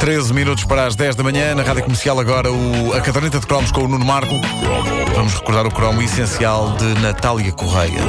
13 0.00 0.34
minutos 0.34 0.64
para 0.64 0.86
as 0.86 0.94
10 0.94 1.16
da 1.16 1.22
manhã, 1.22 1.54
na 1.54 1.62
Rádio 1.62 1.82
Comercial 1.82 2.20
agora 2.20 2.52
o, 2.52 2.92
a 2.94 3.00
caderneta 3.00 3.40
de 3.40 3.46
cromos 3.46 3.72
com 3.72 3.84
o 3.84 3.88
Nuno 3.88 4.04
Marco. 4.04 4.34
Vamos 5.14 5.34
recordar 5.34 5.66
o 5.66 5.70
cromo 5.70 6.02
essencial 6.02 6.72
de 6.76 7.00
Natália 7.00 7.52
Correia. 7.52 8.00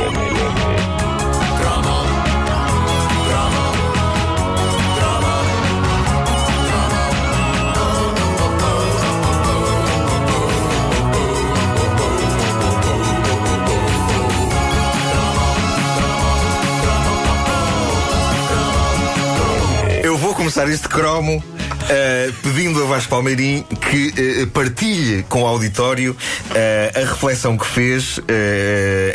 Começar 20.55 20.73
este 20.73 20.87
cromo 20.87 21.35
uh, 21.35 22.33
pedindo 22.41 22.81
a 22.81 22.85
Vasco 22.85 23.09
Palmeirim 23.09 23.61
que 23.63 24.43
uh, 24.43 24.47
partilhe 24.51 25.23
com 25.23 25.41
o 25.41 25.45
auditório 25.45 26.13
uh, 26.13 26.97
a 26.97 27.11
reflexão 27.11 27.57
que 27.57 27.67
fez 27.67 28.21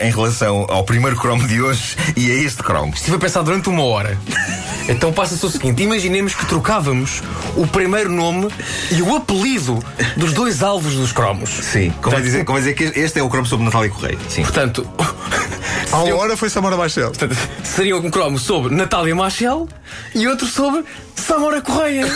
em 0.02 0.10
relação 0.10 0.66
ao 0.68 0.84
primeiro 0.84 1.16
cromo 1.16 1.48
de 1.48 1.62
hoje 1.62 1.96
e 2.14 2.30
a 2.30 2.34
este 2.34 2.62
cromo. 2.62 2.92
Estive 2.92 3.16
a 3.16 3.18
pensar 3.18 3.40
durante 3.40 3.70
uma 3.70 3.82
hora. 3.84 4.18
Então 4.86 5.14
passa-se 5.14 5.46
o 5.46 5.48
seguinte: 5.48 5.82
imaginemos 5.82 6.34
que 6.34 6.44
trocávamos 6.44 7.22
o 7.56 7.66
primeiro 7.66 8.10
nome 8.10 8.48
e 8.90 9.00
o 9.00 9.16
apelido 9.16 9.82
dos 10.18 10.34
dois 10.34 10.62
alvos 10.62 10.92
dos 10.94 11.10
cromos. 11.10 11.48
Sim, 11.48 11.90
como 12.02 12.18
é 12.18 12.20
dizer, 12.20 12.44
como 12.44 12.58
é 12.58 12.60
dizer 12.60 12.74
que 12.74 13.00
este 13.00 13.18
é 13.18 13.22
o 13.22 13.30
cromo 13.30 13.46
sobre 13.46 13.64
Natália 13.64 13.88
Correia. 13.88 14.18
Sim. 14.28 14.42
Portanto, 14.42 14.86
Uma 15.92 16.14
hora 16.14 16.36
foi 16.36 16.48
Samora 16.48 16.76
Machel. 16.76 17.12
seria 17.64 17.96
um 17.96 18.10
cromo 18.10 18.38
sobre 18.38 18.74
Natália 18.74 19.14
Machel 19.14 19.68
e 20.14 20.26
outro 20.28 20.46
sobre 20.46 20.84
Samora 21.16 21.60
Correia. 21.60 22.06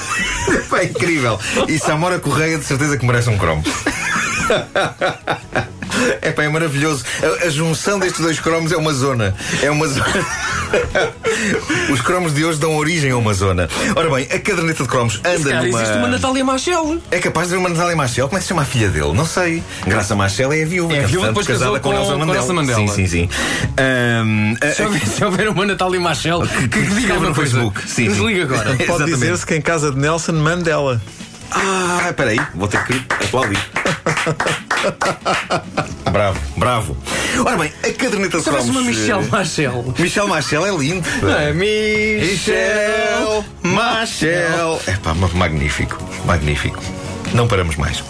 Pá, 0.68 0.82
incrível. 0.82 1.38
E 1.68 1.78
Samora 1.78 2.18
Correia 2.18 2.58
de 2.58 2.64
certeza 2.64 2.98
que 2.98 3.06
merece 3.06 3.30
um 3.30 3.38
cromo. 3.38 3.62
É 6.20 6.30
pá, 6.32 6.42
é 6.44 6.48
maravilhoso. 6.48 7.04
A, 7.42 7.46
a 7.46 7.50
junção 7.50 7.98
destes 7.98 8.20
dois 8.20 8.38
cromos 8.40 8.72
é 8.72 8.76
uma 8.76 8.92
zona. 8.92 9.34
É 9.62 9.70
uma 9.70 9.86
zona. 9.88 10.06
Os 11.92 12.00
cromos 12.00 12.34
de 12.34 12.44
hoje 12.44 12.58
dão 12.58 12.76
origem 12.76 13.10
a 13.10 13.16
uma 13.16 13.34
zona. 13.34 13.68
Ora 13.96 14.10
bem, 14.10 14.24
a 14.30 14.38
caderneta 14.38 14.82
de 14.82 14.88
cromos 14.88 15.20
anda 15.24 15.50
Cara, 15.50 15.66
numa. 15.66 15.80
existe 15.80 15.98
uma 15.98 16.08
Natália 16.08 16.44
Machel. 16.44 16.98
É 17.10 17.18
capaz 17.18 17.48
de 17.48 17.54
haver 17.54 17.60
uma 17.66 17.68
Natália 17.74 17.96
Machel? 17.96 18.26
Como 18.28 18.36
é 18.38 18.40
que 18.40 18.44
se 18.44 18.48
chama 18.48 18.62
a 18.62 18.64
filha 18.64 18.88
dele? 18.88 19.12
Não 19.12 19.26
sei. 19.26 19.62
Graça 19.86 20.14
Machel 20.16 20.52
é 20.52 20.62
a 20.62 20.66
viúva. 20.66 20.94
É 20.94 21.04
a 21.04 21.06
viúva, 21.06 21.28
depois 21.28 21.46
casou 21.46 21.78
com- 21.80 21.92
Nelson 21.92 22.12
com 22.12 22.18
Mandela. 22.18 22.38
Nelson 22.38 22.52
Mandela. 22.54 22.78
Sim, 22.80 22.88
sim, 22.88 23.06
sim. 23.06 23.28
Ahm, 23.76 24.54
a- 24.60 24.70
Se 24.72 24.82
houver, 24.82 25.06
se 25.06 25.24
houver 25.24 25.48
uma 25.48 25.66
Natália 25.66 26.00
Machel, 26.00 26.40
que, 26.42 26.68
que 26.68 26.80
diga 26.80 26.94
escreva 27.00 27.18
uma 27.20 27.28
no 27.28 27.34
coisa. 27.34 27.50
Facebook. 27.52 27.80
Sim, 27.82 27.86
sim. 27.88 28.08
Desliga 28.08 28.42
agora. 28.44 28.76
Pode 28.86 29.04
dizer-se 29.12 29.46
que 29.46 29.54
em 29.54 29.60
casa 29.60 29.90
de 29.90 29.98
Nelson, 29.98 30.32
Mandela. 30.32 31.00
Ah, 31.54 32.06
espera 32.08 32.30
aí, 32.30 32.40
vou 32.54 32.68
ter 32.68 32.82
que 32.84 32.94
aplaudir. 33.24 33.58
bravo, 36.10 36.40
bravo. 36.56 36.96
Ora 37.44 37.56
bem, 37.56 37.72
a 37.82 37.92
caderneta 37.92 38.38
de 38.38 38.44
cromos. 38.44 38.68
uma 38.68 38.82
Michelle 38.82 39.24
eh, 39.24 39.28
Machel. 39.30 39.94
Michel 39.98 40.28
Machel 40.28 40.66
é 40.66 40.76
lindo. 40.76 41.08
Não 41.22 41.38
é? 41.38 41.52
Michel. 41.52 43.44
Machel. 43.62 44.80
É 44.86 44.92
pá, 44.96 45.14
magnífico, 45.14 45.98
magnífico. 46.24 46.80
Não 47.34 47.48
paramos 47.48 47.76
mais. 47.76 48.04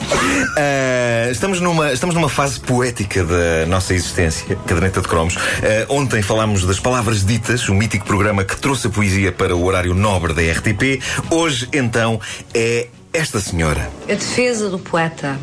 Ah, 0.57 1.31
estamos, 1.31 1.61
numa, 1.61 1.93
estamos 1.93 2.15
numa 2.15 2.29
fase 2.29 2.59
poética 2.59 3.25
da 3.25 3.67
nossa 3.67 3.95
existência, 3.95 4.57
Caderneta 4.67 5.01
de 5.01 5.09
Cromos. 5.09 5.37
Ah, 5.37 5.87
ontem 5.89 6.23
falámos 6.23 6.65
das 6.65 6.81
Palavras 6.81 7.25
Ditas, 7.25 7.69
o 7.69 7.75
mítico 7.75 8.05
programa 8.05 8.45
que 8.45 8.57
trouxe 8.57 8.89
a 8.89 8.91
poesia 8.91 9.31
para 9.31 9.55
o 9.55 9.65
horário 9.65 9.95
nobre 9.95 10.33
da 10.33 10.43
RTP. 10.43 11.01
Hoje, 11.31 11.69
então, 11.73 12.21
é 12.53 12.89
esta 13.13 13.41
senhora. 13.41 13.91
A 14.05 14.15
defesa 14.15 14.71
do 14.71 14.79
poeta. 14.79 15.39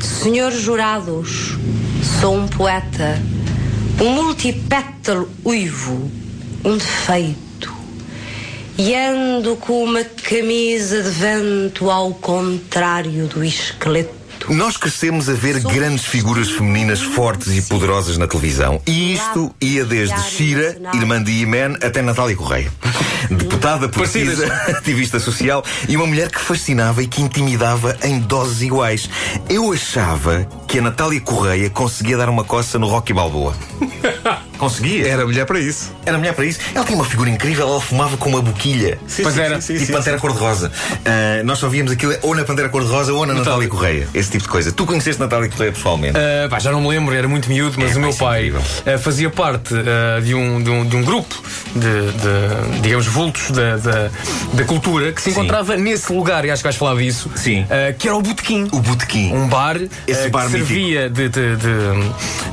Senhores 0.00 0.60
jurados, 0.60 1.56
sou 2.20 2.36
um 2.36 2.48
poeta, 2.48 3.20
um 4.00 4.10
multipétalo 4.14 5.30
uivo, 5.44 6.10
um 6.64 6.76
defeito. 6.76 7.72
E 8.76 8.94
ando 8.94 9.54
com 9.56 9.84
uma 9.84 10.02
camisa 10.02 11.02
de 11.02 11.10
vento 11.10 11.88
ao 11.88 12.12
contrário 12.14 13.28
do 13.28 13.44
esqueleto. 13.44 14.21
Nós 14.48 14.76
crescemos 14.76 15.28
a 15.28 15.32
ver 15.34 15.60
grandes 15.60 16.04
figuras 16.04 16.50
femininas 16.50 17.00
fortes 17.00 17.56
e 17.56 17.62
poderosas 17.62 18.18
na 18.18 18.26
televisão. 18.26 18.80
E 18.86 19.14
isto 19.14 19.54
ia 19.60 19.84
desde 19.84 20.20
Shira, 20.22 20.76
irmã 20.94 21.22
de 21.22 21.32
Iman, 21.32 21.74
até 21.82 22.02
Natália 22.02 22.36
Correia. 22.36 22.72
Deputada, 23.30 23.88
poetisa, 23.88 24.46
ativista 24.76 25.20
social 25.20 25.64
e 25.88 25.96
uma 25.96 26.06
mulher 26.06 26.30
que 26.30 26.40
fascinava 26.40 27.02
e 27.02 27.06
que 27.06 27.22
intimidava 27.22 27.96
em 28.02 28.18
doses 28.20 28.62
iguais. 28.62 29.08
Eu 29.48 29.72
achava 29.72 30.46
que 30.66 30.78
a 30.78 30.82
Natália 30.82 31.20
Correia 31.20 31.70
conseguia 31.70 32.16
dar 32.16 32.28
uma 32.28 32.44
coça 32.44 32.78
no 32.78 32.88
Rocky 32.88 33.12
Balboa. 33.12 33.54
Conseguia? 34.66 35.08
Era 35.08 35.24
mulher 35.26 35.44
para 35.44 35.58
isso. 35.58 35.90
Era 36.06 36.16
mulher 36.16 36.34
para 36.34 36.44
isso. 36.44 36.60
Ela 36.72 36.84
tinha 36.84 36.96
uma 36.96 37.04
figura 37.04 37.28
incrível, 37.28 37.66
ela 37.68 37.80
fumava 37.80 38.16
com 38.16 38.28
uma 38.28 38.40
boquilha. 38.40 38.96
Pois 39.20 39.36
era. 39.36 39.58
tipo 39.58 39.92
Pantera 39.92 40.18
Cor-de-Rosa. 40.18 40.70
Ah, 41.04 41.42
nós 41.44 41.58
só 41.58 41.68
víamos 41.68 41.90
aquilo 41.90 42.14
ou 42.22 42.32
na 42.34 42.44
Pantera 42.44 42.68
Cor-de-Rosa 42.68 43.12
ou 43.12 43.26
na 43.26 43.34
Natália 43.34 43.66
Correia. 43.68 44.06
Esse 44.14 44.30
tipo 44.30 44.44
de 44.44 44.48
coisa. 44.48 44.70
Tu 44.70 44.86
conheceste 44.86 45.20
Natália 45.20 45.48
Correia 45.48 45.72
pessoalmente? 45.72 46.16
Uh, 46.16 46.48
pá, 46.48 46.60
já 46.60 46.70
não 46.70 46.80
me 46.80 46.88
lembro, 46.88 47.12
era 47.12 47.26
muito 47.26 47.48
miúdo, 47.48 47.76
mas 47.78 47.90
É, 47.92 47.96
o 47.96 48.00
meu 48.00 48.10
é 48.10 48.14
pai 48.14 48.50
uh, 48.50 48.98
fazia 49.00 49.28
parte 49.30 49.74
uh, 49.74 50.22
de, 50.22 50.32
um, 50.34 50.62
de, 50.62 50.70
um, 50.70 50.86
de 50.86 50.94
um 50.96 51.02
grupo 51.02 51.34
de, 51.74 51.80
de, 51.80 52.80
digamos, 52.82 53.06
vultos 53.06 53.50
da, 53.50 53.76
da, 53.78 54.10
da 54.52 54.64
cultura 54.64 55.12
que 55.12 55.20
se 55.20 55.30
encontrava 55.30 55.76
nesse 55.76 56.12
lugar, 56.12 56.44
e 56.44 56.50
acho 56.52 56.60
que 56.62 56.64
vais 56.68 56.76
falar 56.76 56.94
disso, 57.00 57.28
Sim. 57.34 57.62
uh, 57.62 57.96
que 57.98 58.06
era 58.06 58.16
o 58.16 58.22
Botequim. 58.22 58.68
O 58.70 58.78
Botequim. 58.80 59.32
Um 59.32 59.48
bar, 59.48 59.76
Esse 60.06 60.28
uh, 60.28 60.30
bar 60.30 60.46
que 60.46 60.52
mítico. 60.52 60.68
servia 60.68 61.10
de, 61.10 61.28
de, 61.28 61.56
de- 61.56 61.62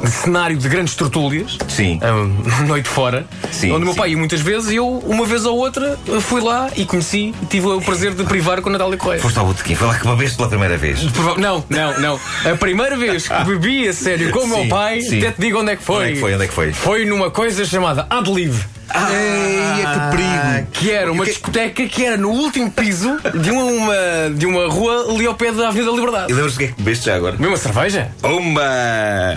de 0.04 0.10
cenário 0.12 0.58
de 0.58 0.68
grandes 0.70 0.96
tertúlias. 0.96 1.58
Sim. 1.68 1.99
Uh, 2.02 2.66
noite 2.68 2.90
fora. 2.90 3.26
Sim, 3.52 3.72
onde 3.72 3.84
o 3.84 3.86
meu 3.86 3.96
pai 3.96 4.12
ia 4.12 4.18
muitas 4.18 4.42
vezes 4.42 4.72
e 4.72 4.76
eu, 4.76 4.88
uma 4.88 5.26
vez 5.26 5.46
ou 5.46 5.58
outra, 5.58 5.98
fui 6.22 6.42
lá 6.42 6.70
e 6.76 6.86
conheci, 6.86 7.34
tive 7.50 7.68
o 7.68 7.82
prazer 7.82 8.14
de 8.14 8.24
privar 8.24 8.62
com 8.62 8.70
a 8.70 8.72
Natália 8.74 8.98
Correia. 8.98 9.22
Foste 9.22 9.40
ao 9.40 9.46
Botequim, 9.46 9.76
foi 9.76 9.88
lá 9.88 9.98
que 9.98 10.08
bebeste 10.08 10.38
pela 10.38 10.50
primeira 10.50 10.78
vez. 10.78 11.02
Não, 11.38 11.64
não, 11.70 12.00
não. 12.00 12.20
A 12.46 12.56
primeira 12.56 12.96
vez 12.98 13.28
que 13.28 13.44
bebi 13.44 13.88
a 13.88 13.94
sério 13.94 14.32
com 14.32 14.40
o 14.40 14.48
meu 14.48 14.64
Sim, 14.64 14.70
pai, 14.70 15.00
até 15.00 15.32
te 15.32 15.42
digo 15.42 15.60
onde 15.60 15.72
é 15.72 15.76
que 15.76 15.84
foi. 15.84 15.96
Onde 15.96 16.12
é 16.12 16.14
que 16.14 16.20
foi? 16.20 16.34
Onde 16.34 16.44
é 16.44 16.48
que 16.48 16.54
foi? 16.54 16.74
Foi 16.74 17.06
numa 17.06 17.32
coisa 17.32 17.66
chamada 17.66 18.06
Eia, 18.94 19.86
que 20.10 20.18
perigo. 20.18 20.68
Que 20.72 20.92
era 20.92 21.12
uma 21.12 21.24
que- 21.26 21.32
discoteca 21.32 21.86
que 21.88 22.06
era 22.06 22.18
no 22.18 22.30
último 22.30 22.72
piso 22.72 23.18
de 23.36 23.52
uma, 23.52 23.94
de 24.36 24.46
uma 24.46 24.68
rua 24.70 25.12
ali 25.14 25.26
ao 25.26 25.34
pé 25.36 25.52
da 25.52 25.68
Avenida 25.70 25.92
da 25.92 25.96
Liberdade. 25.98 26.32
E 26.32 26.36
lembras-te 26.36 26.56
do 26.56 26.60
que 26.60 26.64
é 26.66 26.68
que 26.68 26.74
bebeste 26.82 27.06
já 27.06 27.16
agora? 27.16 27.36
Mesmo 27.38 27.56
a 27.56 27.58
cerveja? 27.58 28.12
Umba! 28.24 28.62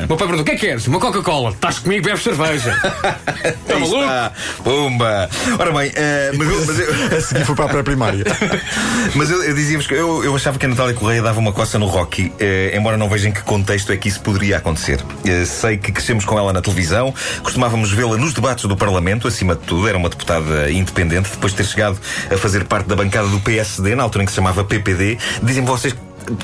O 0.05 0.07
meu 0.09 0.17
pai 0.17 0.27
perguntou: 0.29 0.41
o 0.43 0.45
que 0.45 0.53
é 0.53 0.55
que 0.55 0.67
queres? 0.67 0.87
Uma 0.87 0.99
Coca-Cola. 1.01 1.51
Estás 1.51 1.79
comigo, 1.79 2.05
bebes 2.05 2.23
cerveja. 2.23 2.71
Está 2.73 3.75
Aí 3.75 3.81
maluco? 3.81 4.01
está. 4.01 4.33
Pumba! 4.63 5.31
Ora 5.59 5.73
bem, 5.73 5.93
eh, 5.95 6.33
mas, 6.37 6.49
eu, 6.49 6.67
mas, 6.67 6.79
eu, 6.79 6.93
A 7.19 7.21
seguir 7.21 7.45
foi 7.45 7.55
para 7.55 7.65
a 7.67 7.69
pré-primária. 7.69 8.25
mas 9.15 9.31
eu, 9.31 9.43
eu 9.45 9.55
dizia-vos 9.55 9.87
que 9.87 9.95
eu, 9.95 10.25
eu 10.25 10.35
achava 10.35 10.59
que 10.59 10.67
a 10.67 10.69
Natália 10.69 10.95
Correia 10.95 11.23
dava 11.23 11.39
uma 11.41 11.53
coça 11.53 11.79
no 11.79 11.87
Rocky, 11.87 12.33
eh, 12.39 12.73
embora 12.77 12.97
não 12.97 13.09
veja 13.09 13.29
em 13.29 13.33
que 13.33 13.43
contexto 13.43 13.93
é 13.93 13.97
que 13.97 14.09
isso 14.09 14.21
poderia 14.21 14.57
acontecer. 14.59 15.01
Eh, 15.25 15.45
sei 15.45 15.77
que 15.77 15.93
crescemos 15.93 16.25
com 16.25 16.39
ela 16.39 16.53
na 16.53 16.61
televisão, 16.63 17.15
costumávamos 17.43 17.91
vê-la 17.93 18.17
nos 18.17 18.33
debates 18.33 18.65
do 18.67 18.77
Parlamento, 18.77 19.27
acima 19.43 19.57
de 19.57 19.63
tudo, 19.63 19.89
era 19.89 19.99
uma 19.99 20.09
deputada 20.09 20.71
independente, 20.71 21.31
depois 21.31 21.53
de 21.53 21.59
ter 21.59 21.65
chegado 21.65 21.99
a 22.31 22.37
fazer 22.37 22.65
parte 22.65 22.87
da 22.87 22.95
bancada 22.95 23.29
do 23.29 23.41
PSD, 23.41 23.95
na 23.97 24.05
altura 24.05 24.23
em 24.23 24.27
que 24.27 24.33
se 24.33 24.37
chamava 24.37 24.63
PPD. 24.65 25.19
Dizem 25.43 25.65
vocês 25.65 25.93
que 25.93 26.01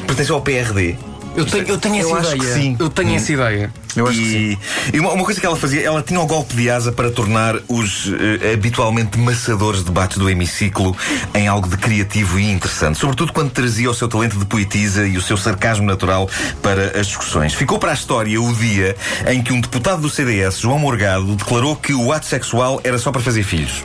pertenceu 0.07 0.35
ao 0.35 0.43
PRD. 0.43 0.97
Eu 1.39 1.47
tenho, 1.47 1.69
eu 1.69 1.79
tenho 1.79 1.97
essa 1.97 2.09
Eu 2.09 2.17
acho 2.17 2.37
ideia. 2.37 2.55
que 2.55 2.61
sim. 2.61 2.77
Eu 2.79 2.91
tenho 2.91 3.15
essa 3.15 3.33
ideia. 3.33 3.73
Eu 3.97 4.07
acho 4.07 4.19
que 4.19 4.59
e, 4.93 4.97
e 4.97 5.01
uma, 5.01 5.13
uma 5.13 5.25
coisa 5.25 5.41
que 5.41 5.47
ela 5.47 5.57
fazia, 5.57 5.83
ela 5.83 6.03
tinha 6.03 6.21
o 6.21 6.27
golpe 6.27 6.55
de 6.55 6.69
asa 6.69 6.91
para 6.91 7.11
tornar 7.11 7.57
os 7.69 8.13
eh, 8.43 8.53
habitualmente 8.55 9.19
maçadores 9.19 9.83
debates 9.83 10.19
do 10.19 10.29
hemiciclo 10.29 10.97
em 11.35 11.47
algo 11.49 11.69
de 11.69 11.77
criativo 11.77 12.39
e 12.39 12.51
interessante. 12.51 12.99
Sobretudo 12.99 13.33
quando 13.33 13.51
trazia 13.51 13.91
o 13.91 13.95
seu 13.95 14.09
talento 14.09 14.37
de 14.37 14.45
poetisa 14.45 15.07
e 15.07 15.17
o 15.17 15.23
seu 15.23 15.37
sarcasmo 15.37 15.87
natural 15.87 16.29
para 16.63 16.99
as 16.99 17.07
discussões. 17.07 17.55
Ficou 17.55 17.79
para 17.79 17.93
a 17.93 17.95
história 17.95 18.41
o 18.41 18.53
dia 18.55 18.97
em 19.27 19.43
que 19.43 19.53
um 19.53 19.61
deputado 19.61 20.03
do 20.03 20.11
CDS, 20.11 20.59
João 20.59 20.79
Morgado, 20.79 21.37
declarou 21.37 21.77
que 21.77 21.95
o 21.95 22.13
ato 22.13 22.27
sexual 22.27 22.81
era 22.85 22.99
só 22.99 23.11
para 23.11 23.21
fazer 23.21 23.43
filhos. 23.43 23.85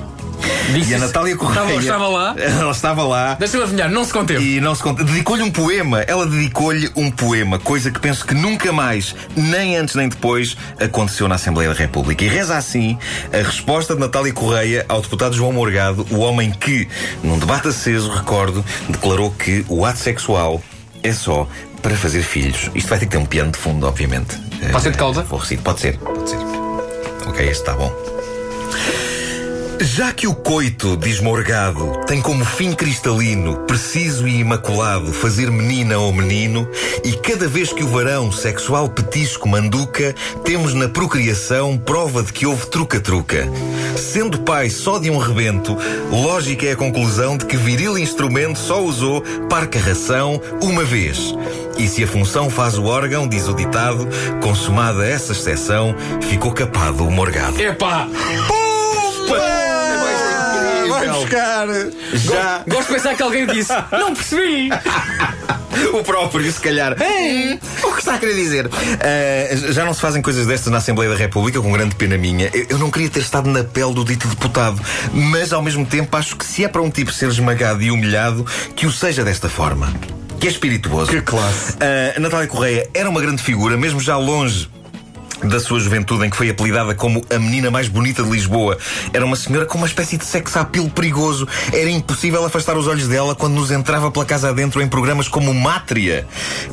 Disse 0.74 0.92
E 0.92 0.96
a. 0.96 1.00
Natália 1.00 1.36
Correia. 1.36 1.80
Estava, 1.80 1.80
estava 1.80 2.08
lá. 2.08 2.36
Ela 2.38 2.72
estava 2.72 3.04
lá. 3.04 3.34
Deixa-me 3.36 3.64
adivinhar, 3.64 3.92
não 3.92 4.06
se 4.06 4.14
conteve. 4.14 4.58
E 4.58 4.62
não 4.62 4.74
se 4.76 4.82
conta. 4.82 5.04
Dedicou-lhe 5.04 5.44
um 5.44 5.52
poema. 5.52 6.02
Ela 6.02 6.26
dedicou-lhe 6.26 6.92
um 6.96 7.12
poema, 7.12 7.60
coisa 7.60 7.92
que 7.92 8.00
penso 8.00 8.26
que 8.26 8.34
nunca 8.34 8.72
mais, 8.72 9.16
nem 9.36 9.76
antes 9.78 9.96
nem 9.96 10.08
depois, 10.08 10.56
aconteceu 10.80 11.28
na 11.28 11.36
Assembleia 11.36 11.70
da 11.70 11.76
República. 11.76 12.24
E 12.24 12.28
reza 12.28 12.58
assim 12.58 12.98
a 13.32 13.38
resposta 13.38 13.94
de 13.94 14.00
Natália 14.00 14.34
Correia 14.34 14.86
ao 14.88 15.02
deputado 15.02 15.36
João 15.36 15.52
Morgado, 15.52 16.06
o 16.12 16.20
homem 16.20 16.52
que, 16.52 16.88
num 17.24 17.38
debate 17.38 17.68
aceso, 17.68 18.10
recordo, 18.12 18.64
declarou 18.90 19.32
que 19.32 19.66
o 19.68 19.86
ato 19.86 20.00
sexual 20.00 20.62
é 21.02 21.12
só 21.12 21.48
para 21.82 21.96
fazer 21.96 22.24
filhos. 22.24 22.70
Isto 22.74 22.90
vai 22.90 23.00
ter 23.00 23.06
que 23.06 23.12
ter 23.12 23.18
um 23.18 23.26
piano 23.26 23.52
de 23.52 23.58
fundo, 23.58 23.86
obviamente. 23.86 24.38
Pode 24.72 24.84
ser 24.84 24.92
de 24.92 24.98
cauda? 24.98 25.24
Vou 25.24 25.40
recitar. 25.40 25.64
Pode 25.64 25.82
ser, 25.82 25.98
pode 25.98 26.30
ser. 26.30 26.38
Ok, 27.28 27.46
este 27.46 27.62
está 27.62 27.74
bom. 27.74 28.13
Já 29.82 30.12
que 30.12 30.28
o 30.28 30.34
coito, 30.34 30.96
diz 30.96 31.20
Morgado, 31.20 32.02
tem 32.06 32.22
como 32.22 32.46
fim 32.46 32.74
cristalino, 32.74 33.58
preciso 33.66 34.28
e 34.28 34.40
imaculado, 34.40 35.12
fazer 35.12 35.52
menina 35.52 35.98
ou 35.98 36.14
menino, 36.14 36.68
e 37.04 37.14
cada 37.14 37.48
vez 37.48 37.74
que 37.74 37.84
o 37.84 37.88
varão 37.88 38.32
sexual 38.32 38.88
petisco 38.90 39.48
manduca, 39.48 40.16
temos 40.44 40.74
na 40.74 40.88
procriação 40.88 41.78
prova 41.78 42.24
de 42.24 42.32
que 42.32 42.46
houve 42.46 42.68
truca-truca. 42.68 43.48
Sendo 43.98 44.40
pai 44.40 44.70
só 44.70 45.00
de 45.00 45.10
um 45.10 45.18
rebento, 45.18 45.78
lógica 46.12 46.66
é 46.66 46.72
a 46.72 46.78
conclusão 46.78 47.38
de 47.38 47.46
que 47.46 47.58
viril 47.58 47.98
instrumento 47.98 48.60
só 48.60 48.82
usou 48.82 49.22
parca 49.50 49.80
ração 49.80 50.42
uma 50.62 50.84
vez. 50.84 51.34
E 51.78 51.88
se 51.88 52.04
a 52.04 52.08
função 52.08 52.50
faz 52.50 52.78
o 52.78 52.86
órgão, 52.86 53.28
diz 53.28 53.48
o 53.48 53.54
ditado, 53.54 54.08
consumada 54.42 55.06
essa 55.06 55.34
exceção, 55.34 55.96
ficou 56.22 56.52
capado 56.52 57.06
o 57.06 57.12
morgado. 57.12 57.60
Epá! 57.60 58.08
Vai 61.08 61.20
buscar! 61.20 61.68
Já 62.14 62.64
Gosto 62.68 62.88
de 62.88 62.94
pensar 62.94 63.16
que 63.16 63.24
alguém 63.24 63.46
disse. 63.48 63.74
Não 63.92 64.14
percebi! 64.14 64.70
o 65.94 66.04
próprio, 66.04 66.52
se 66.52 66.60
calhar. 66.60 66.94
Hum, 66.94 67.60
o 67.84 67.94
que 67.94 68.00
está 68.00 68.16
a 68.16 68.18
querer 68.18 68.36
dizer? 68.36 68.70
Ah, 68.72 69.72
já 69.72 69.86
não 69.86 69.94
se 69.94 70.02
fazem 70.02 70.22
coisas 70.22 70.46
destas 70.46 70.72
na 70.72 70.78
Assembleia 70.78 71.12
da 71.12 71.18
República, 71.18 71.62
com 71.62 71.72
grande 71.72 71.96
pena 71.96 72.18
minha. 72.18 72.50
Eu, 72.54 72.66
eu 72.70 72.78
não 72.78 72.90
queria 72.90 73.10
ter 73.10 73.20
estado 73.20 73.50
na 73.50 73.64
pele 73.64 73.94
do 73.94 74.04
dito 74.04 74.28
deputado, 74.28 74.80
mas 75.12 75.54
ao 75.54 75.62
mesmo 75.62 75.86
tempo 75.86 76.16
acho 76.16 76.36
que 76.36 76.46
se 76.46 76.64
é 76.64 76.68
para 76.68 76.82
um 76.82 76.90
tipo 76.90 77.12
ser 77.12 77.30
esmagado 77.30 77.82
e 77.82 77.92
humilhado, 77.92 78.46
que 78.76 78.86
o 78.86 78.92
seja 78.92 79.24
desta 79.24 79.50
forma. 79.50 79.92
Que 80.40 80.48
é 80.48 80.50
espirituoso. 80.50 81.12
Que 81.12 81.22
classe. 81.22 81.76
Ah, 81.80 82.20
Natália 82.20 82.48
Correia 82.48 82.90
era 82.94 83.10
uma 83.10 83.22
grande 83.22 83.42
figura, 83.42 83.78
mesmo 83.78 84.00
já 84.00 84.18
longe 84.18 84.73
da 85.44 85.60
sua 85.60 85.80
juventude, 85.80 86.26
em 86.26 86.30
que 86.30 86.38
foi 86.38 86.50
apelidada 86.50 86.96
como 86.96 87.24
a 87.30 87.40
menina 87.40 87.70
mais 87.70 87.88
bonita 87.88 88.24
de 88.24 88.30
Lisboa. 88.30 88.78
Era 89.12 89.26
uma 89.26 89.36
senhora 89.36 89.66
com 89.66 89.78
uma 89.78 89.88
espécie 89.88 90.18
de 90.18 90.26
sexo 90.26 90.60
apelo 90.60 90.90
perigoso. 90.90 91.48
Era 91.72 91.90
impossível 91.90 92.44
afastar 92.46 92.78
os 92.78 92.88
olhos 92.88 93.08
dela 93.08 93.36
quando 93.36 93.54
nos 93.54 93.72
entrava 93.72 94.12
pela 94.12 94.26
casa 94.26 94.50
adentro 94.50 94.82
em 94.82 94.88
programas 94.88 95.28
como 95.28 95.54
Mátria. 95.54 96.28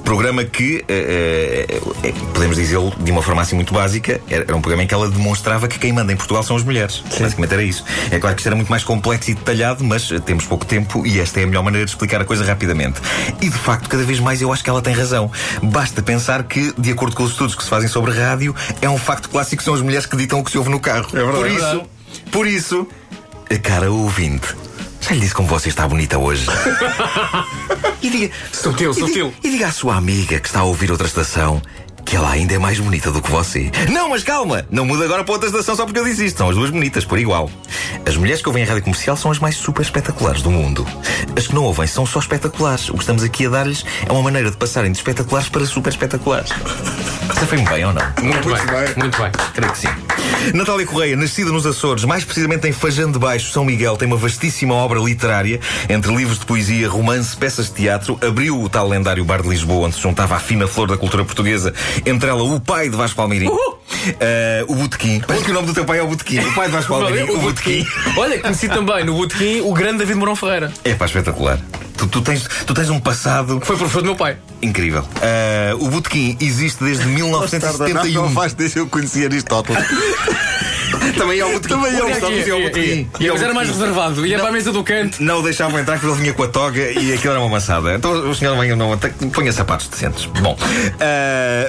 Programa 0.04 0.44
que, 0.44 0.84
eh, 0.88 1.66
eh, 1.68 1.80
eh, 2.04 2.12
podemos 2.32 2.56
dizê-lo 2.56 2.92
de 2.98 3.10
uma 3.10 3.22
forma 3.22 3.42
assim 3.42 3.54
muito 3.54 3.72
básica, 3.72 4.20
era 4.28 4.56
um 4.56 4.60
programa 4.60 4.84
em 4.84 4.86
que 4.86 4.94
ela 4.94 5.08
demonstrava 5.08 5.68
que 5.68 5.78
quem 5.78 5.92
manda 5.92 6.12
em 6.12 6.16
Portugal 6.16 6.42
são 6.42 6.56
as 6.56 6.62
mulheres. 6.62 7.02
Basicamente 7.18 7.52
era 7.52 7.62
isso. 7.62 7.84
É 8.10 8.18
claro 8.18 8.34
que 8.34 8.40
isto 8.40 8.46
era 8.46 8.56
muito 8.56 8.68
mais 8.68 8.84
complexo 8.84 9.30
e 9.30 9.34
detalhado, 9.34 9.84
mas 9.84 10.08
temos 10.24 10.44
pouco 10.44 10.64
tempo 10.64 11.06
e 11.06 11.20
esta 11.20 11.40
é 11.40 11.44
a 11.44 11.46
melhor 11.46 11.62
maneira 11.62 11.84
de 11.84 11.90
explicar 11.90 12.20
a 12.20 12.24
coisa 12.24 12.44
rapidamente. 12.44 13.00
E 13.40 13.48
de 13.48 13.58
facto, 13.58 13.88
cada 13.88 14.04
vez 14.04 14.20
mais 14.20 14.40
eu 14.40 14.52
acho 14.52 14.62
que 14.62 14.70
ela 14.70 14.82
tem 14.82 14.94
razão. 14.94 15.30
Basta 15.62 16.02
pensar 16.02 16.42
que, 16.44 16.72
de 16.78 16.92
acordo 16.92 17.16
com 17.16 17.22
os 17.22 17.30
estudos 17.30 17.54
que 17.54 17.62
se 17.62 17.68
fazem 17.68 17.88
sobre 17.88 18.12
rádio, 18.12 18.54
é 18.80 18.88
um 18.88 18.98
facto 18.98 19.28
clássico 19.28 19.62
são 19.62 19.74
as 19.74 19.82
mulheres 19.82 20.06
que 20.06 20.16
ditam 20.16 20.40
o 20.40 20.44
que 20.44 20.50
se 20.50 20.58
ouve 20.58 20.70
no 20.70 20.80
carro. 20.80 21.08
É 21.12 21.24
verdade. 21.24 21.38
Por 21.38 21.46
É 21.46 21.52
isso, 21.52 21.82
por 22.30 22.46
isso, 22.46 22.88
a 23.50 23.58
cara 23.58 23.90
ouvinte. 23.90 24.54
Já 25.00 25.14
lhe 25.14 25.20
disse 25.20 25.34
como 25.34 25.48
você 25.48 25.70
está 25.70 25.88
bonita 25.88 26.18
hoje. 26.18 26.46
e 28.02 28.10
diga, 28.10 28.34
Sutil, 28.52 28.90
e 28.90 28.94
sutil. 28.94 29.34
E 29.42 29.50
diga 29.50 29.68
à 29.68 29.72
sua 29.72 29.96
amiga 29.96 30.38
que 30.38 30.46
está 30.46 30.60
a 30.60 30.64
ouvir 30.64 30.90
outra 30.90 31.06
estação 31.06 31.60
que 32.10 32.16
ela 32.16 32.28
ainda 32.28 32.52
é 32.52 32.58
mais 32.58 32.80
bonita 32.80 33.12
do 33.12 33.22
que 33.22 33.30
você. 33.30 33.70
Não, 33.88 34.08
mas 34.08 34.24
calma! 34.24 34.66
Não 34.68 34.84
muda 34.84 35.04
agora 35.04 35.22
para 35.22 35.32
outra 35.32 35.48
estação 35.48 35.76
só 35.76 35.84
porque 35.84 36.00
eu 36.00 36.04
disse 36.04 36.26
isto. 36.26 36.38
São 36.38 36.48
as 36.48 36.56
duas 36.56 36.68
bonitas, 36.68 37.04
por 37.04 37.20
igual. 37.20 37.48
As 38.04 38.16
mulheres 38.16 38.42
que 38.42 38.48
ouvem 38.48 38.64
a 38.64 38.66
rádio 38.66 38.82
comercial 38.82 39.16
são 39.16 39.30
as 39.30 39.38
mais 39.38 39.54
super 39.54 39.82
espetaculares 39.82 40.42
do 40.42 40.50
mundo. 40.50 40.84
As 41.36 41.46
que 41.46 41.54
não 41.54 41.62
ouvem 41.62 41.86
são 41.86 42.04
só 42.04 42.18
espetaculares. 42.18 42.88
O 42.88 42.94
que 42.94 43.02
estamos 43.02 43.22
aqui 43.22 43.46
a 43.46 43.50
dar-lhes 43.50 43.84
é 44.04 44.10
uma 44.10 44.22
maneira 44.22 44.50
de 44.50 44.56
passarem 44.56 44.90
de 44.90 44.98
espetaculares 44.98 45.48
para 45.48 45.64
super 45.64 45.90
espetaculares. 45.90 46.50
Você 47.32 47.46
foi-me 47.46 47.64
bem 47.68 47.84
ou 47.84 47.92
não? 47.92 48.02
Muito, 48.20 48.48
bem, 48.48 48.66
bem. 48.66 48.94
muito 48.96 49.22
bem. 49.22 49.30
Creio 49.54 49.72
que 49.72 49.78
sim. 49.78 49.88
Natália 50.54 50.86
Correia, 50.86 51.16
nascida 51.16 51.50
nos 51.50 51.66
Açores, 51.66 52.04
mais 52.04 52.24
precisamente 52.24 52.66
em 52.68 52.72
Fajã 52.72 53.10
de 53.10 53.18
Baixo, 53.18 53.52
São 53.52 53.64
Miguel, 53.64 53.96
tem 53.96 54.06
uma 54.06 54.16
vastíssima 54.16 54.74
obra 54.74 54.98
literária, 54.98 55.60
entre 55.88 56.14
livros 56.14 56.38
de 56.38 56.46
poesia, 56.46 56.88
romance, 56.88 57.36
peças 57.36 57.66
de 57.66 57.72
teatro. 57.72 58.18
Abriu 58.26 58.60
o 58.60 58.68
tal 58.68 58.88
lendário 58.88 59.24
Bar 59.24 59.42
de 59.42 59.48
Lisboa, 59.48 59.86
onde 59.86 59.96
se 59.96 60.02
juntava 60.02 60.36
a 60.36 60.40
fina 60.40 60.66
flor 60.66 60.88
da 60.88 60.96
cultura 60.96 61.24
portuguesa, 61.24 61.72
entre 62.04 62.28
ela 62.28 62.42
o 62.42 62.60
pai 62.60 62.88
de 62.88 62.96
Vasco 62.96 63.16
Palmeirim. 63.16 63.48
Ah, 64.20 64.64
o 64.68 64.74
Botequim. 64.74 65.20
Parece 65.20 65.44
que 65.44 65.50
o 65.50 65.54
nome 65.54 65.66
do 65.66 65.74
teu 65.74 65.84
pai 65.84 65.98
é 65.98 66.02
o 66.02 66.06
Botequim. 66.06 66.38
O 66.38 66.54
pai 66.54 66.66
de 66.66 66.72
Vasco 66.72 66.92
Palmeirim, 66.98 67.30
o 67.30 67.38
Botequim. 67.38 67.86
Olha, 68.16 68.38
conheci 68.38 68.68
também 68.68 69.04
no 69.04 69.14
Botequim 69.14 69.60
o 69.60 69.72
grande 69.72 69.98
David 69.98 70.16
Mourão 70.16 70.36
Ferreira. 70.36 70.72
É 70.84 70.94
pá, 70.94 71.06
espetacular. 71.06 71.58
Tu, 72.00 72.06
tu 72.06 72.22
tens, 72.22 72.48
tu 72.66 72.72
tens 72.72 72.88
um 72.88 72.98
passado 72.98 73.60
Foi 73.62 73.76
professor 73.76 74.00
do 74.00 74.06
meu 74.06 74.16
pai. 74.16 74.38
incrível. 74.62 75.04
Ah, 75.16 75.74
o 75.78 75.86
Botequim 75.90 76.34
existe 76.40 76.82
desde 76.82 77.04
1971. 77.06 78.22
Não 78.22 78.30
faz, 78.30 78.54
deixa 78.54 78.78
eu 78.78 78.86
conhecer 78.86 79.26
Aristóteles. 79.26 79.84
Também 81.16 81.40
é 81.40 81.44
o. 81.44 81.60
Também 81.60 81.94
é 81.94 82.02
o 82.02 82.08
mas 83.32 83.42
era 83.42 83.54
mais 83.54 83.68
reservado. 83.68 84.26
Ia 84.26 84.38
para 84.38 84.48
a 84.48 84.52
mesa 84.52 84.72
do 84.72 84.82
canto. 84.84 85.22
Não 85.22 85.40
o 85.40 85.42
deixavam 85.42 85.78
entrar 85.78 85.98
porque 85.98 86.06
ele 86.12 86.20
vinha 86.20 86.32
com 86.32 86.42
a 86.42 86.48
toga 86.48 86.80
e 86.92 87.12
aquilo 87.12 87.32
era 87.32 87.40
uma 87.40 87.48
maçada. 87.48 87.94
Então 87.94 88.30
o 88.30 88.34
senhor 88.34 88.56
não, 88.76 88.96
tem- 88.96 89.10
ponha 89.30 89.52
sapatos 89.52 89.88
decentes. 89.88 90.26
Bom, 90.26 90.56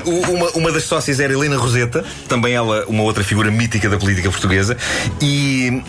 o- 0.06 0.32
uma, 0.32 0.50
uma 0.52 0.72
das 0.72 0.84
sócias 0.84 1.20
era 1.20 1.34
Helena 1.34 1.58
Roseta, 1.58 2.04
também 2.28 2.54
ela 2.54 2.86
uma 2.88 3.04
outra 3.04 3.24
figura 3.24 3.50
mítica 3.52 3.90
da 3.90 3.98
política 3.98 4.30
portuguesa. 4.30 4.78
E 5.22 5.82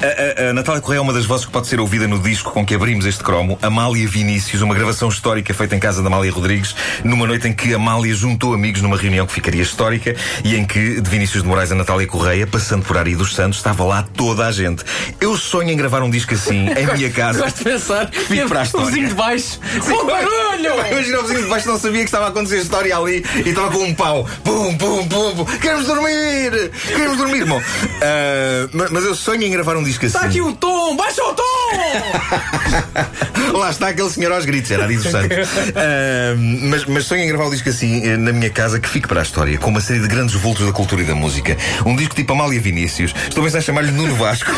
a, 0.00 0.46
a- 0.46 0.50
a 0.50 0.52
Natália 0.52 0.80
Correia 0.80 0.98
é 0.98 1.02
uma 1.02 1.12
das 1.12 1.24
vozes 1.24 1.46
que 1.46 1.52
pode 1.52 1.66
ser 1.66 1.80
ouvida 1.80 2.06
no 2.08 2.18
disco 2.18 2.50
com 2.52 2.64
que 2.64 2.74
abrimos 2.74 3.06
este 3.06 3.22
cromo, 3.22 3.58
Amália 3.62 4.06
Vinícius, 4.08 4.62
uma 4.62 4.74
gravação 4.74 5.08
histórica 5.08 5.52
feita 5.54 5.76
em 5.76 5.78
casa 5.80 6.02
da 6.02 6.08
Amália 6.08 6.30
Rodrigues, 6.32 6.74
numa 7.04 7.26
noite 7.26 7.48
em 7.48 7.52
que 7.52 7.74
Amália 7.74 8.14
juntou 8.14 8.54
amigos 8.54 8.82
numa 8.82 8.96
reunião 8.96 9.26
que 9.26 9.32
ficaria 9.32 9.62
histórica 9.62 10.14
e 10.44 10.56
em 10.56 10.64
que, 10.64 11.00
de 11.00 11.10
Vinícius 11.10 11.42
de 11.42 11.48
Moraes 11.48 11.70
a 11.72 11.74
Natália 11.74 12.06
Correia, 12.06 12.46
passando 12.46 12.71
Ari 12.98 13.14
dos 13.16 13.34
Santos, 13.34 13.58
estava 13.58 13.84
lá 13.84 14.02
toda 14.16 14.46
a 14.46 14.52
gente. 14.52 14.82
Eu 15.20 15.36
sonho 15.36 15.70
em 15.70 15.76
gravar 15.76 16.02
um 16.02 16.10
disco 16.10 16.34
assim, 16.34 16.66
em 16.70 16.96
minha 16.96 17.10
casa. 17.10 17.40
Gosto 17.40 17.58
de 17.58 17.64
pensar. 17.64 18.10
Fico 18.10 18.48
para 18.48 18.60
a 18.60 18.62
O 18.62 18.64
história. 18.64 18.86
vizinho 18.86 19.08
de 19.08 19.14
baixo. 19.14 19.60
Com 19.80 20.06
barulho! 20.06 20.86
Imagina 20.90 21.18
o 21.18 21.22
vizinho 21.22 21.42
de 21.42 21.48
baixo 21.48 21.68
não 21.68 21.78
sabia 21.78 21.98
que 22.00 22.04
estava 22.06 22.26
a 22.26 22.28
acontecer 22.28 22.56
a 22.56 22.62
história 22.62 22.96
ali 22.96 23.24
e 23.44 23.48
estava 23.50 23.70
com 23.70 23.84
um 23.84 23.94
pau. 23.94 24.26
Pum, 24.44 24.76
pum, 24.76 25.06
pum, 25.08 25.36
pum. 25.36 25.44
Queremos 25.58 25.86
dormir! 25.86 26.70
Queremos 26.86 27.16
dormir, 27.18 27.44
bom. 27.44 27.60
ah, 28.02 28.68
ma- 28.72 28.88
mas 28.90 29.04
eu 29.04 29.14
sonho 29.14 29.42
em 29.42 29.50
gravar 29.50 29.76
um 29.76 29.82
disco 29.84 30.06
assim. 30.06 30.16
Está 30.16 30.26
aqui 30.26 30.40
o 30.40 30.52
tom! 30.54 30.96
Baixa 30.96 31.22
o 31.22 31.34
tom! 31.34 31.42
Lá 33.52 33.70
está 33.70 33.88
aquele 33.88 34.08
senhor 34.10 34.32
aos 34.32 34.44
gritos, 34.44 34.70
era 34.70 34.84
Ari 34.84 34.96
dos 34.96 35.10
Santos. 35.10 35.48
Ah, 35.74 36.34
mas, 36.36 36.84
mas 36.84 37.04
sonho 37.04 37.22
em 37.22 37.28
gravar 37.28 37.46
um 37.46 37.50
disco 37.50 37.68
assim 37.68 38.06
eh, 38.06 38.16
na 38.16 38.32
minha 38.32 38.50
casa 38.50 38.78
que 38.78 38.88
fique 38.88 39.08
para 39.08 39.20
a 39.20 39.22
história, 39.22 39.56
com 39.58 39.70
uma 39.70 39.80
série 39.80 40.00
de 40.00 40.08
grandes 40.08 40.34
vultos 40.34 40.66
da 40.66 40.72
cultura 40.72 41.02
e 41.02 41.04
da 41.04 41.14
música. 41.14 41.56
Um 41.84 41.96
disco 41.96 42.14
tipo 42.14 42.32
Amália 42.32 42.60
Vinícius. 42.60 43.14
Estou 43.28 43.42
a 43.42 43.46
pensar 43.46 43.58
em 43.58 43.62
chamar-lhe 43.62 43.90
Nuno 43.90 44.14
Vasco. 44.16 44.50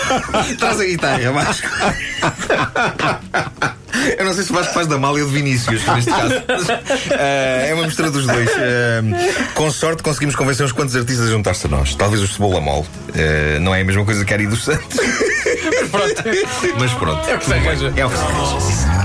Traz 0.58 0.80
a 0.80 0.84
guitarra, 0.84 1.32
Vasco. 1.32 1.68
Eu 4.18 4.24
não 4.24 4.34
sei 4.34 4.44
se 4.44 4.50
o 4.50 4.54
Vasco 4.54 4.72
faz 4.74 4.86
da 4.86 4.96
Amália 4.96 5.22
ou 5.22 5.28
de 5.28 5.34
Vinícius, 5.34 5.84
neste 5.86 6.10
caso. 6.10 6.34
Ah, 7.12 7.66
é 7.66 7.74
uma 7.74 7.84
mistura 7.84 8.10
dos 8.10 8.26
dois. 8.26 8.50
Ah, 8.50 9.52
com 9.54 9.70
sorte 9.70 10.02
conseguimos 10.02 10.34
convencer 10.34 10.64
uns 10.66 10.72
quantos 10.72 10.96
artistas 10.96 11.26
a 11.28 11.30
juntar-se 11.30 11.66
a 11.66 11.70
nós. 11.70 11.94
Talvez 11.94 12.22
os 12.22 12.34
Cebola 12.34 12.60
Mole. 12.60 12.86
Ah, 13.14 13.58
não 13.60 13.74
é 13.74 13.80
a 13.80 13.84
mesma 13.84 14.04
coisa 14.04 14.24
que 14.24 14.32
Ari 14.32 14.46
dos 14.46 14.64
Santos. 14.64 14.98
Pronto. 15.90 16.22
Mas 16.78 16.92
pronto. 16.94 17.28
É 17.28 17.34
o 17.34 17.38
que 17.38 17.44
se 17.44 17.54
arranja. 17.54 17.92
É 17.96 18.06
o 18.06 18.10
que 18.10 18.16
se 18.16 18.24
arranja. 18.24 19.02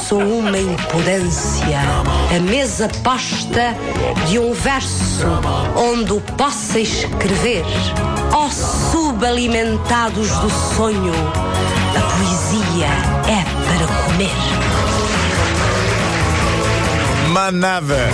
Sou 0.00 0.22
uma 0.22 0.58
impudência, 0.58 1.78
a 2.34 2.40
mesa 2.40 2.88
posta 3.02 3.76
de 4.26 4.38
um 4.38 4.54
verso 4.54 5.26
onde 5.76 6.12
o 6.14 6.20
possa 6.38 6.80
escrever. 6.80 7.64
Ó 8.32 8.48
subalimentados 8.48 10.30
do 10.38 10.50
sonho, 10.74 11.12
a 11.94 12.00
poesia 12.00 12.86
é 13.28 13.44
para 13.66 13.86
comer. 14.04 14.87
Manada. 17.38 18.08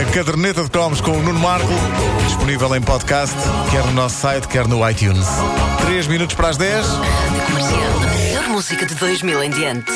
A 0.00 0.12
caderneta 0.14 0.62
de 0.62 0.70
cromos 0.70 1.02
com 1.02 1.10
o 1.10 1.22
Nuno 1.22 1.38
Marco, 1.38 1.68
disponível 2.24 2.74
em 2.74 2.80
podcast, 2.80 3.36
quer 3.70 3.84
no 3.84 3.92
nosso 3.92 4.16
site, 4.16 4.48
quer 4.48 4.66
no 4.66 4.88
iTunes. 4.88 5.26
3 5.84 6.06
minutos 6.06 6.34
para 6.34 6.48
as 6.48 6.56
10. 6.56 6.86
Rádio 6.86 7.42
Comercial. 7.48 7.82
A 8.02 8.14
melhor 8.16 8.48
música 8.48 8.86
de 8.86 8.94
2000 8.94 9.42
em 9.42 9.50
diante. 9.50 9.92